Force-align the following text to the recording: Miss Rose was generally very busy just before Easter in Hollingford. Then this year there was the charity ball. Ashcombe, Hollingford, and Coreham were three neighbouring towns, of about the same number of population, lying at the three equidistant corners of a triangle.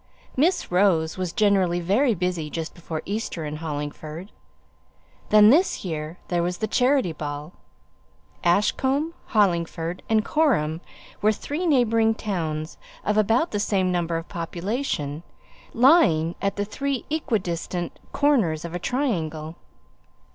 Miss 0.35 0.71
Rose 0.71 1.15
was 1.15 1.31
generally 1.31 1.79
very 1.79 2.15
busy 2.15 2.49
just 2.49 2.73
before 2.73 3.03
Easter 3.05 3.45
in 3.45 3.57
Hollingford. 3.57 4.31
Then 5.29 5.51
this 5.51 5.85
year 5.85 6.17
there 6.27 6.41
was 6.41 6.57
the 6.57 6.65
charity 6.65 7.13
ball. 7.13 7.53
Ashcombe, 8.43 9.13
Hollingford, 9.25 10.01
and 10.09 10.25
Coreham 10.25 10.81
were 11.21 11.31
three 11.31 11.67
neighbouring 11.67 12.15
towns, 12.15 12.79
of 13.05 13.15
about 13.15 13.51
the 13.51 13.59
same 13.59 13.91
number 13.91 14.17
of 14.17 14.27
population, 14.27 15.21
lying 15.71 16.33
at 16.41 16.55
the 16.55 16.65
three 16.65 17.05
equidistant 17.11 17.99
corners 18.11 18.65
of 18.65 18.73
a 18.73 18.79
triangle. 18.79 19.55